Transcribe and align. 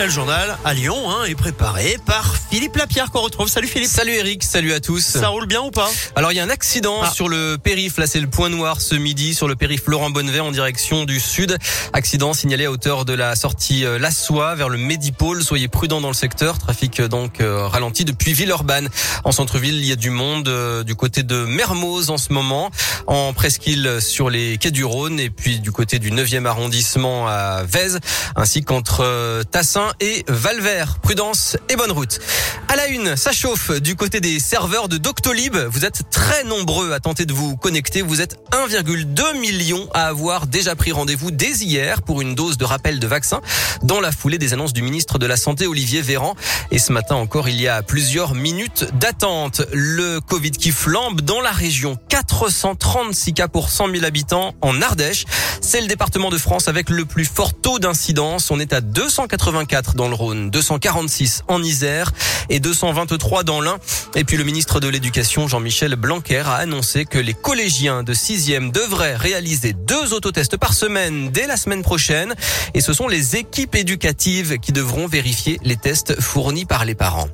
Le 0.00 0.10
journal 0.10 0.58
à 0.64 0.74
Lyon 0.74 0.96
hein, 1.10 1.24
est 1.24 1.34
préparé 1.36 1.96
par 2.04 2.34
Philippe 2.50 2.76
Lapierre 2.76 3.10
qu'on 3.10 3.20
retrouve. 3.22 3.48
Salut 3.48 3.68
Philippe. 3.68 3.88
Salut 3.88 4.12
Eric, 4.12 4.42
salut 4.42 4.72
à 4.72 4.80
tous. 4.80 5.00
Ça 5.00 5.28
roule 5.28 5.46
bien 5.46 5.62
ou 5.62 5.70
pas 5.70 5.88
Alors 6.16 6.30
il 6.32 6.34
y 6.34 6.40
a 6.40 6.44
un 6.44 6.50
accident 6.50 7.00
Ah. 7.02 7.10
sur 7.10 7.28
le 7.28 7.56
périph, 7.62 7.96
là 7.98 8.06
c'est 8.06 8.20
le 8.20 8.26
point 8.26 8.50
noir 8.50 8.80
ce 8.80 8.96
midi, 8.96 9.34
sur 9.34 9.46
le 9.48 9.54
périph 9.56 9.86
Laurent 9.86 10.10
Bonnevet 10.10 10.40
en 10.40 10.50
direction 10.50 11.04
du 11.04 11.20
sud. 11.20 11.56
Accident 11.92 12.34
signalé 12.34 12.66
à 12.66 12.70
hauteur 12.72 13.04
de 13.04 13.12
la 13.14 13.34
sortie 13.36 13.86
euh, 13.86 13.98
Lassois 13.98 14.56
vers 14.56 14.68
le 14.68 14.78
Médipôle. 14.78 15.42
Soyez 15.42 15.68
prudents 15.68 16.00
dans 16.00 16.08
le 16.08 16.14
secteur. 16.14 16.58
Trafic 16.58 17.00
euh, 17.00 17.08
donc 17.08 17.40
euh, 17.40 17.66
ralenti 17.66 18.04
depuis 18.04 18.32
Villeurbanne. 18.34 18.90
En 19.22 19.32
centre-ville, 19.32 19.76
il 19.76 19.86
y 19.86 19.92
a 19.92 19.96
du 19.96 20.10
monde 20.10 20.48
euh, 20.48 20.82
du 20.82 20.96
côté 20.96 21.22
de 21.22 21.44
Mermoz 21.44 22.10
en 22.10 22.18
ce 22.18 22.32
moment, 22.32 22.70
en 23.06 23.32
presqu'île 23.32 23.98
sur 24.00 24.28
les 24.28 24.58
quais 24.58 24.70
du 24.72 24.84
Rhône 24.84 25.18
et 25.20 25.30
puis 25.30 25.60
du 25.60 25.70
côté 25.72 25.98
du 25.98 26.10
9e 26.10 26.46
arrondissement 26.46 27.26
à 27.28 27.62
Vèze, 27.62 28.00
ainsi 28.36 28.62
qu'entre 28.64 29.00
euh, 29.02 29.44
Tassin 29.44 29.83
et 30.00 30.24
Valvert. 30.28 30.98
Prudence 31.00 31.56
et 31.68 31.76
bonne 31.76 31.92
route. 31.92 32.20
À 32.68 32.76
la 32.76 32.88
une, 32.88 33.16
ça 33.16 33.32
chauffe 33.32 33.70
du 33.80 33.94
côté 33.94 34.20
des 34.20 34.40
serveurs 34.40 34.88
de 34.88 34.96
Doctolib. 34.96 35.54
Vous 35.70 35.84
êtes 35.84 36.10
très 36.10 36.44
nombreux 36.44 36.92
à 36.92 37.00
tenter 37.00 37.26
de 37.26 37.32
vous 37.32 37.56
connecter. 37.56 38.00
Vous 38.00 38.22
êtes 38.22 38.38
1,2 38.52 39.38
million 39.38 39.86
à 39.92 40.06
avoir 40.06 40.46
déjà 40.46 40.74
pris 40.74 40.90
rendez-vous 40.90 41.30
dès 41.30 41.52
hier 41.58 42.00
pour 42.02 42.22
une 42.22 42.34
dose 42.34 42.56
de 42.56 42.64
rappel 42.64 42.98
de 42.98 43.06
vaccin 43.06 43.42
dans 43.82 44.00
la 44.00 44.12
foulée 44.12 44.38
des 44.38 44.54
annonces 44.54 44.72
du 44.72 44.82
ministre 44.82 45.18
de 45.18 45.26
la 45.26 45.36
Santé 45.36 45.66
Olivier 45.66 46.00
Véran. 46.00 46.36
Et 46.70 46.78
ce 46.78 46.92
matin 46.92 47.16
encore, 47.16 47.48
il 47.48 47.60
y 47.60 47.68
a 47.68 47.82
plusieurs 47.82 48.34
minutes 48.34 48.86
d'attente. 48.94 49.62
Le 49.72 50.20
Covid 50.20 50.52
qui 50.52 50.70
flambe 50.70 51.20
dans 51.20 51.42
la 51.42 51.52
région. 51.52 51.98
436 52.08 53.34
cas 53.34 53.48
pour 53.48 53.68
100 53.68 53.90
000 53.90 54.04
habitants 54.04 54.54
en 54.62 54.80
Ardèche. 54.80 55.26
C'est 55.60 55.80
le 55.80 55.86
département 55.86 56.30
de 56.30 56.38
France 56.38 56.68
avec 56.68 56.88
le 56.88 57.04
plus 57.04 57.24
fort 57.24 57.52
taux 57.52 57.78
d'incidence. 57.78 58.50
On 58.50 58.58
est 58.58 58.72
à 58.72 58.80
284 58.80 59.94
dans 59.94 60.08
le 60.08 60.14
Rhône, 60.14 60.50
246 60.50 61.42
en 61.48 61.62
Isère 61.62 62.12
et 62.48 62.60
223 62.64 63.44
dans 63.44 63.60
l'Ain. 63.60 63.78
Et 64.14 64.24
puis 64.24 64.38
le 64.38 64.44
ministre 64.44 64.80
de 64.80 64.88
l'Éducation, 64.88 65.46
Jean-Michel 65.48 65.96
Blanquer, 65.96 66.44
a 66.46 66.54
annoncé 66.54 67.04
que 67.04 67.18
les 67.18 67.34
collégiens 67.34 68.02
de 68.02 68.14
6e 68.14 68.72
devraient 68.72 69.16
réaliser 69.16 69.74
deux 69.74 70.14
autotests 70.14 70.56
par 70.56 70.72
semaine 70.72 71.30
dès 71.30 71.46
la 71.46 71.58
semaine 71.58 71.82
prochaine. 71.82 72.34
Et 72.72 72.80
ce 72.80 72.94
sont 72.94 73.06
les 73.06 73.36
équipes 73.36 73.74
éducatives 73.74 74.58
qui 74.58 74.72
devront 74.72 75.06
vérifier 75.06 75.60
les 75.62 75.76
tests 75.76 76.18
fournis 76.20 76.64
par 76.64 76.86
les 76.86 76.94
parents. 76.94 77.28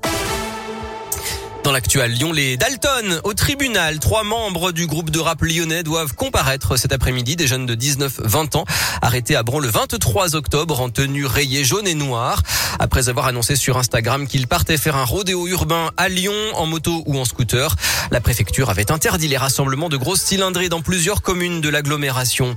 Dans 1.71 1.75
l'actuel 1.75 2.11
Lyon, 2.11 2.33
les 2.33 2.57
Dalton 2.57 3.21
au 3.23 3.33
tribunal. 3.33 4.01
Trois 4.01 4.25
membres 4.25 4.73
du 4.73 4.89
groupe 4.89 5.11
de 5.11 5.21
rap 5.21 5.41
lyonnais 5.41 5.85
doivent 5.85 6.15
comparaître 6.15 6.77
cet 6.77 6.93
après-midi. 6.93 7.37
Des 7.37 7.47
jeunes 7.47 7.65
de 7.65 7.77
19-20 7.77 8.57
ans 8.57 8.65
arrêtés 9.03 9.37
à 9.37 9.45
Bron 9.45 9.61
le 9.61 9.69
23 9.69 10.35
octobre 10.35 10.81
en 10.81 10.91
tenue 10.91 11.27
rayée 11.27 11.63
jaune 11.63 11.87
et 11.87 11.95
noire. 11.95 12.43
Après 12.81 13.09
avoir 13.09 13.27
annoncé 13.27 13.55
sur 13.55 13.79
Instagram 13.79 14.27
qu'ils 14.27 14.49
partaient 14.49 14.79
faire 14.79 14.97
un 14.97 15.05
rodéo 15.05 15.47
urbain 15.47 15.93
à 15.97 16.09
Lyon 16.09 16.35
en 16.55 16.67
moto 16.67 17.05
ou 17.07 17.17
en 17.17 17.25
scooter. 17.25 17.77
La 18.11 18.21
préfecture 18.21 18.69
avait 18.69 18.91
interdit 18.91 19.29
les 19.29 19.37
rassemblements 19.37 19.89
de 19.89 19.97
grosses 19.97 20.23
cylindrées 20.23 20.69
dans 20.69 20.83
plusieurs 20.83 21.23
communes 21.23 21.61
de 21.61 21.69
l'agglomération. 21.69 22.57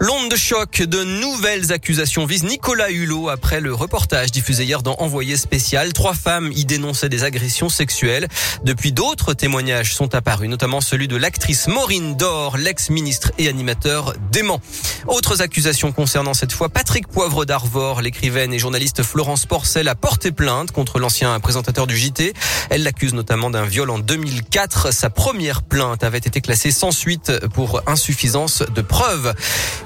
L'onde 0.00 0.30
de 0.30 0.36
choc 0.36 0.82
de 0.82 1.04
nouvelles 1.04 1.72
accusations 1.72 2.26
vise 2.26 2.42
Nicolas 2.44 2.90
Hulot 2.90 3.30
après 3.30 3.60
le 3.60 3.72
reportage 3.72 4.30
diffusé 4.30 4.64
hier 4.64 4.82
dans 4.82 4.96
Envoyé 4.96 5.38
spécial. 5.38 5.94
Trois 5.94 6.14
femmes 6.14 6.52
y 6.54 6.66
dénonçaient 6.66 7.08
des 7.08 7.24
agressions 7.24 7.70
sexuelles. 7.70 8.28
Depuis, 8.64 8.92
d'autres 8.92 9.34
témoignages 9.34 9.94
sont 9.94 10.14
apparus, 10.14 10.48
notamment 10.48 10.80
celui 10.80 11.08
de 11.08 11.16
l'actrice 11.16 11.68
Maureen 11.68 12.16
Dor, 12.16 12.56
l'ex-ministre 12.56 13.32
et 13.38 13.48
animateur 13.48 14.14
dément. 14.30 14.60
Autres 15.06 15.42
accusations 15.42 15.92
concernant 15.92 16.34
cette 16.34 16.52
fois 16.52 16.68
Patrick 16.68 17.08
Poivre 17.08 17.44
d'Arvor, 17.44 18.02
l'écrivaine 18.02 18.52
et 18.52 18.58
journaliste 18.58 19.02
Florence 19.02 19.46
Porcel 19.46 19.88
a 19.88 19.94
porté 19.94 20.32
plainte 20.32 20.72
contre 20.72 20.98
l'ancien 20.98 21.38
présentateur 21.40 21.86
du 21.86 21.96
JT. 21.96 22.32
Elle 22.70 22.82
l'accuse 22.82 23.14
notamment 23.14 23.50
d'un 23.50 23.64
viol 23.64 23.90
en 23.90 23.98
2004. 23.98 24.92
Sa 24.92 25.10
première 25.10 25.62
plainte 25.62 26.04
avait 26.04 26.18
été 26.18 26.40
classée 26.40 26.70
sans 26.70 26.92
suite 26.92 27.32
pour 27.48 27.82
insuffisance 27.86 28.62
de 28.74 28.82
preuves. 28.82 29.34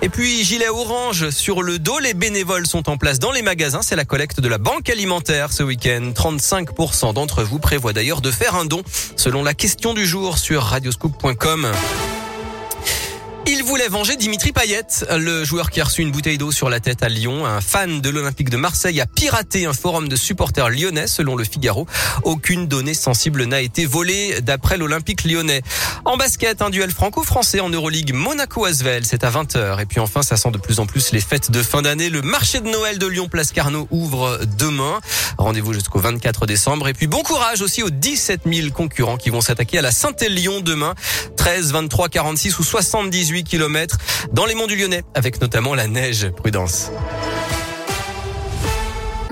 Et 0.03 0.09
puis, 0.09 0.45
gilet 0.45 0.69
orange 0.69 1.31
sur 1.31 1.63
le 1.63 1.79
dos, 1.79 1.99
les 1.99 2.15
bénévoles 2.15 2.67
sont 2.67 2.89
en 2.89 2.97
place 2.97 3.19
dans 3.19 3.33
les 3.33 3.43
magasins. 3.43 3.83
C'est 3.83 3.97
la 3.97 4.05
collecte 4.05 4.41
de 4.41 4.49
la 4.49 4.59
banque 4.59 4.89
alimentaire 4.89 5.53
ce 5.53 5.63
week-end. 5.63 6.13
35% 6.15 7.15
d'entre 7.15 7.43
vous 7.43 7.59
prévoient 7.59 7.93
d'ailleurs 7.93 8.21
de 8.21 8.31
faire 8.31 8.54
un 8.55 8.65
don 8.65 8.83
selon 9.17 9.43
la 9.43 9.55
question 9.55 9.95
du 9.95 10.07
jour 10.07 10.39
sur 10.39 10.63
radioscoop.com. 10.63 11.73
Il 13.47 13.63
voulait 13.63 13.89
venger 13.89 14.17
Dimitri 14.17 14.53
Payet, 14.53 14.87
le 15.11 15.45
joueur 15.45 15.71
qui 15.71 15.79
a 15.81 15.85
reçu 15.85 16.01
une 16.01 16.11
bouteille 16.11 16.39
d'eau 16.39 16.51
sur 16.51 16.71
la 16.71 16.81
tête 16.81 17.03
à 17.03 17.11
Lyon. 17.11 17.45
Un 17.45 17.61
fan 17.61 18.01
de 18.01 18.09
l'Olympique 18.09 18.49
de 18.49 18.57
Marseille 18.57 19.03
a 19.03 19.07
piraté 19.07 19.67
un 19.67 19.75
forum 19.75 20.09
de 20.09 20.17
supporters 20.17 20.71
lyonnais, 20.71 21.07
selon 21.07 21.37
le 21.37 21.45
Figaro. 21.45 21.87
Aucune 22.23 22.67
donnée 22.67 22.95
sensible 22.95 23.45
n'a 23.45 23.61
été 23.61 23.85
volée, 23.85 24.41
d'après 24.41 24.79
l'Olympique 24.79 25.25
lyonnais. 25.25 25.61
En 26.07 26.17
basket, 26.17 26.63
un 26.63 26.71
duel 26.71 26.91
franco-français 26.91 27.61
en 27.61 27.69
Euroleague 27.69 28.15
Monaco-Asvel, 28.15 29.05
c'est 29.05 29.25
à 29.25 29.31
20h. 29.31 29.81
Et 29.83 29.87
puis 29.87 30.01
enfin, 30.01 30.23
ça 30.23 30.39
sent 30.39 30.51
de 30.51 30.59
plus 30.59 30.81
en 30.81 30.87
plus 30.87 31.13
les 31.13 31.21
fêtes 31.21 31.51
de 31.51 31.63
fin 31.63 31.83
d'année. 31.83 32.09
Le 32.09 32.23
marché 32.23 32.61
de 32.61 32.69
Noël 32.69 32.99
de 32.99 33.07
Lyon-Place 33.07 33.53
Carnot 33.53 33.89
ouvre 33.91 34.41
demain. 34.59 35.01
Rendez-vous 35.37 35.75
jusqu'au 35.75 35.99
24 35.99 36.47
décembre. 36.47 36.89
Et 36.89 36.95
puis 36.95 37.09
bon 37.09 37.23
courage 37.23 37.61
aussi 37.61 37.83
aux 37.83 37.91
17 37.91 38.43
000 38.51 38.71
concurrents 38.71 39.19
qui 39.19 39.29
vont 39.29 39.43
s'attaquer 39.43 39.79
à 39.79 39.83
la 39.83 39.91
Saint-Élion 39.91 40.61
demain. 40.61 40.95
13, 41.37 41.73
23, 41.73 42.09
46 42.09 42.59
ou 42.59 42.65
78 42.65 43.34
kilomètres 43.43 43.99
dans 44.33 44.47
les 44.47 44.55
monts 44.55 44.67
du 44.67 44.77
Lyonnais, 44.77 45.03
avec 45.15 45.41
notamment 45.41 45.75
la 45.75 45.89
neige. 45.89 46.31
Prudence. 46.37 46.91